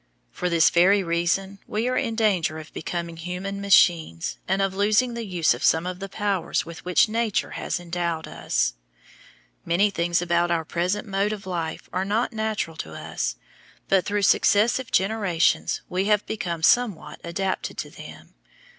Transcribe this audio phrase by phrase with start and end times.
[0.31, 5.13] For this very reason we are in danger of becoming human machines and of losing
[5.13, 8.73] the use of some of the powers with which Nature has endowed us.
[9.63, 13.35] Many things about our present mode of life are not natural to us,
[13.89, 18.33] but through successive generations we have become somewhat adapted to them.